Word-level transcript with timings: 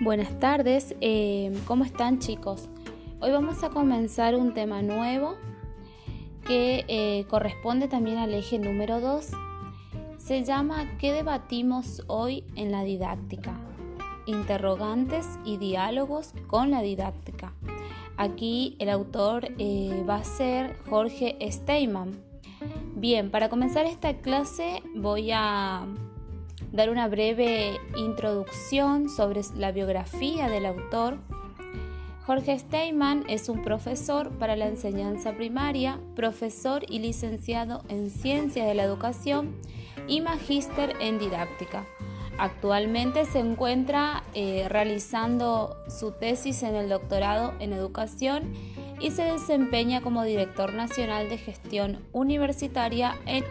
Buenas 0.00 0.40
tardes, 0.40 0.96
eh, 1.02 1.52
¿cómo 1.66 1.84
están 1.84 2.20
chicos? 2.20 2.70
Hoy 3.20 3.32
vamos 3.32 3.62
a 3.62 3.68
comenzar 3.68 4.34
un 4.34 4.54
tema 4.54 4.80
nuevo 4.80 5.36
que 6.46 6.86
eh, 6.88 7.26
corresponde 7.28 7.86
también 7.86 8.16
al 8.16 8.32
eje 8.32 8.58
número 8.58 9.02
2. 9.02 9.26
Se 10.16 10.42
llama 10.42 10.96
¿Qué 10.98 11.12
debatimos 11.12 12.02
hoy 12.06 12.44
en 12.56 12.72
la 12.72 12.82
didáctica? 12.82 13.60
Interrogantes 14.24 15.26
y 15.44 15.58
diálogos 15.58 16.32
con 16.46 16.70
la 16.70 16.80
didáctica. 16.80 17.52
Aquí 18.16 18.76
el 18.78 18.88
autor 18.88 19.48
eh, 19.58 20.02
va 20.08 20.14
a 20.14 20.24
ser 20.24 20.78
Jorge 20.88 21.36
Steinman. 21.52 22.24
Bien, 22.94 23.30
para 23.30 23.50
comenzar 23.50 23.84
esta 23.84 24.16
clase 24.16 24.82
voy 24.94 25.30
a 25.30 25.86
dar 26.72 26.90
una 26.90 27.08
breve 27.08 27.78
introducción 27.96 29.08
sobre 29.08 29.40
la 29.56 29.72
biografía 29.72 30.48
del 30.48 30.66
autor. 30.66 31.18
Jorge 32.26 32.58
Steinman 32.58 33.24
es 33.28 33.48
un 33.48 33.62
profesor 33.62 34.30
para 34.38 34.54
la 34.54 34.68
enseñanza 34.68 35.32
primaria, 35.32 35.98
profesor 36.14 36.84
y 36.88 37.00
licenciado 37.00 37.82
en 37.88 38.10
Ciencias 38.10 38.66
de 38.66 38.74
la 38.74 38.84
Educación 38.84 39.56
y 40.06 40.20
magíster 40.20 40.94
en 41.00 41.18
didáctica. 41.18 41.86
Actualmente 42.38 43.26
se 43.26 43.40
encuentra 43.40 44.22
eh, 44.34 44.66
realizando 44.68 45.76
su 45.88 46.12
tesis 46.12 46.62
en 46.62 46.74
el 46.74 46.88
doctorado 46.88 47.52
en 47.58 47.72
educación 47.72 48.54
y 49.00 49.10
se 49.10 49.24
desempeña 49.24 50.00
como 50.00 50.22
director 50.22 50.72
nacional 50.72 51.28
de 51.28 51.38
gestión 51.38 51.98
universitaria 52.12 53.16
en 53.26 53.44